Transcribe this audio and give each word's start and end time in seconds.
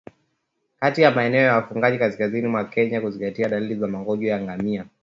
katika 0.79 1.11
maeneo 1.11 1.41
ya 1.41 1.55
wafugaji 1.55 1.97
kaskazini 1.99 2.47
mwa 2.47 2.63
Kenya 2.65 3.01
kwa 3.01 3.09
kuzingatia 3.11 3.49
dalili 3.49 3.75
za 3.75 3.87
Magonjwa 3.87 4.31
ya 4.31 4.41
ngamia 4.41 4.85